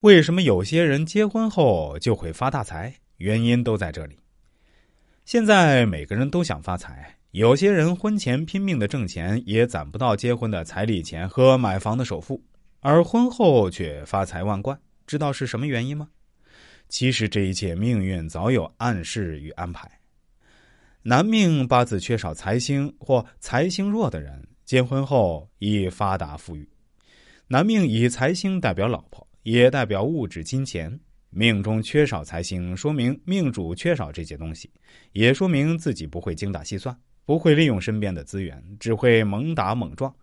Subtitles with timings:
[0.00, 2.94] 为什么有些人结婚后就会发大财？
[3.18, 4.16] 原因都在这里。
[5.26, 12.42] 现在每个人都想发财，有些人婚前拼命的挣钱，也攒不到结婚的彩礼钱和买房的首付，
[12.80, 14.80] 而婚后却发财万贯。
[15.06, 16.08] 知道是什么原因吗？
[16.88, 19.86] 其实这一切命运早有暗示与安排。
[21.02, 26.66] 男命八字缺少财星或财星弱的人，结婚后易发达富裕。
[27.48, 29.26] 男命以财星代表老婆。
[29.42, 30.98] 也代表物质金钱，
[31.30, 34.70] 命中缺少财星，说明命主缺少这些东西，
[35.12, 36.94] 也说明自己不会精打细算，
[37.24, 40.14] 不会利用身边的资源，只会猛打猛撞，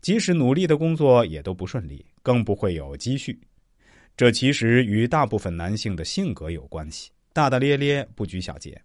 [0.00, 3.38] 即使努力的工作也都不顺利，更不会有积蓄。
[4.16, 8.80] 这其实与大部分男性的性格有关系，大大咧咧，不拘小节。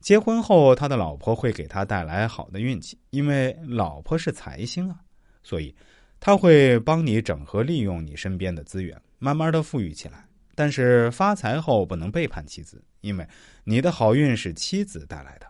[0.00, 5.00] 结婚后，他的老婆会给他带来好的运气，因为老婆是财星啊，
[5.42, 5.74] 所以。
[6.18, 10.26] 他会帮你整合利用你身边的资源，慢慢的富裕起来。
[10.54, 13.28] 但是发财后不能背叛妻子，因为
[13.64, 15.46] 你的好运是妻子带来的。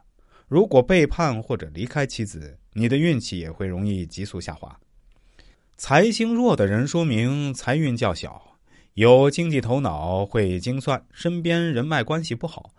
[0.48, 4.78] 如果背叛或者离开妻子，你的运气也会容易急速下滑。
[5.76, 8.58] 财星弱的人说明财运较小，
[8.94, 12.72] 有经济头脑，会精算，身边人脉关系不好，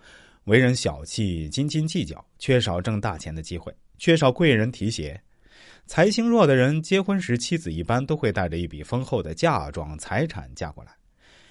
[0.45, 5.21] 为人小气，斤斤计较，缺少挣大钱的机会，缺少贵人提携。
[5.87, 10.91] 财星弱的人结婚时，妻子一般都会带着一笔丰厚的嫁妆财产嫁过来，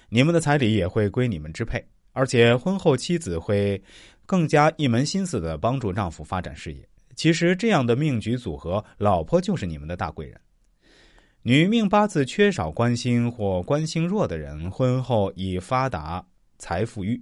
[0.09, 3.81] 你们的彩礼也会归你们支配，而且婚后妻子会
[4.27, 6.87] 更加一门心思的帮助丈夫发展事业。
[7.15, 10.39] 其实这样的命局组合，老婆就是你们的大贵人。
[11.41, 16.23] 女命八字缺少官星或官星弱的人，婚后易发达
[16.59, 17.19] 财富裕。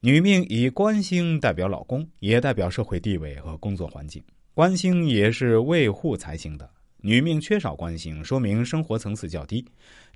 [0.00, 4.22] 女命以官星代表老公，也代表社会地位和工作环境。
[4.58, 9.64] 官星也是为护财星的，女命缺少官星，说明生活层次较低，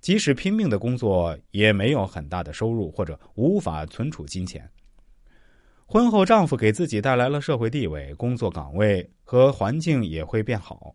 [0.00, 4.68] 即使拼命的工作，也没有很大的收入或者无法存储金钱。
[5.86, 10.92] 婚后，丈夫给自己带来了社会地位，工作岗位和环境也会变好，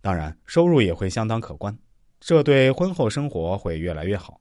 [0.00, 1.76] 当然收入也会相当可观，
[2.18, 4.40] 这对婚后生活会越来越好。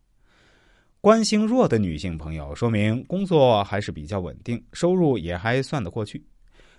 [1.02, 6.26] 官星弱的女性朋友，说明工作还是比较稳定，收入也还算得过去。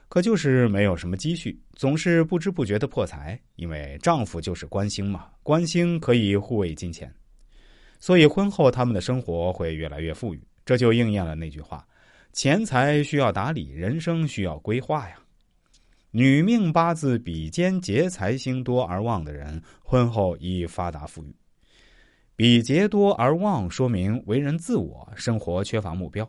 [0.08, 7.12] 可就是没有什么积蓄，总是不知不觉的破财，因为丈夫就是官星嘛，官星可以护卫金钱，
[7.98, 10.40] 所以婚后他们的生活会越来越富裕。
[10.64, 11.86] 这就应验了那句话：
[12.32, 15.16] 钱财需要打理，人生需要规划呀。
[16.12, 21.34] 女命八字比肩劫财星多而旺的人，婚后易发达富裕。
[22.34, 26.28] 比劫多而旺，说明为人自我，生活缺乏目标。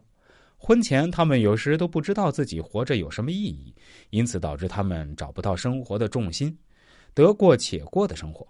[0.60, 3.74] 婚前，他们有时都不知道自己活着有什么意义，
[4.10, 6.58] 因此导致他们找不到生活的重心，
[7.14, 8.46] 得过且过的生活。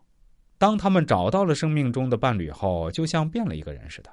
[0.58, 4.10] 当他们找到了生命中的伴侣后，就像变了一个人似的，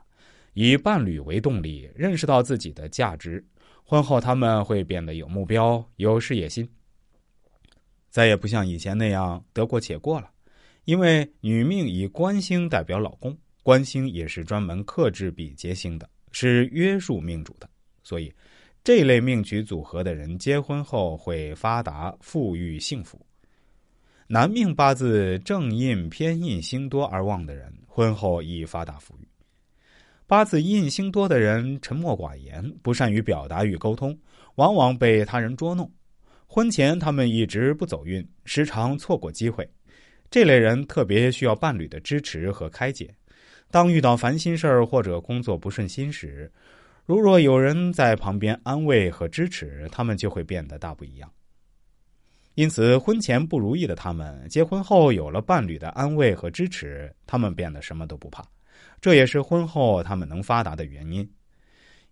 [0.53, 3.43] 以伴侣为动力，认识到自己的价值。
[3.85, 6.69] 婚后，他们会变得有目标、有事业心，
[8.11, 10.31] 再也不像以前那样得过且过了。
[10.85, 17.69] 因为女命以官星代表老公，官星也是专门克制比劫星的，是约束命主的。
[18.05, 18.33] 所以，
[18.85, 23.19] 这类命局组合的人结婚后会发达、富裕、幸福。
[24.29, 29.27] 男命八字正印、偏印星多而旺的人，婚后易发达富裕。
[30.27, 34.19] 八字印星多的人沉默寡言，不善于表达与沟通，
[34.55, 35.91] 往往被他人捉弄。
[36.47, 39.69] 婚前他们一直不走运，时常错过机会。
[40.31, 43.15] 这类人特别需要伴侣的支持和开解。
[43.71, 46.51] 当遇到烦心事儿或者工作不顺心时，
[47.07, 51.31] 如若有人在旁边安慰和支持，他们就会变得大不一样。
[52.55, 58.43] 因此，婚前不如意的他们，结婚后有了伴侣的安慰和支持，他们变得什么都不怕。
[59.03, 61.29] 这也是婚后他们能发达的原因。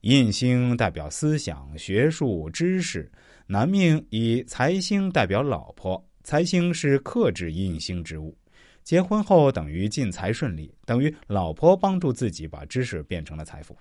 [0.02, 3.10] 印星代表思想、学术、知识，
[3.46, 8.36] 男命以财星代表老婆，财星是克制印星之物。
[8.82, 13.74] 结婚后等于进财顺利，等于老婆帮助自己把知识变成了财富，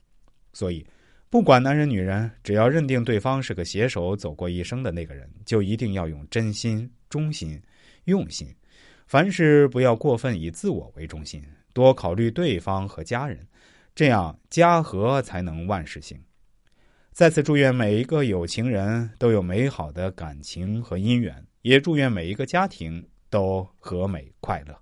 [0.53, 0.85] 所以。
[1.31, 7.61] 不管男人女人，只要认定对方是个携手走过一生的那个人，就一定要用真心、忠心、
[8.03, 8.53] 用心，
[9.07, 11.41] 凡事不要过分以自我为中心，
[11.71, 13.47] 多考虑对方和家人，
[13.95, 16.21] 这样家和才能万事兴。
[17.13, 24.77] 再次祝愿每一个有情人都有美好的感情和姻缘，也祝愿每一个家庭都和美快乐。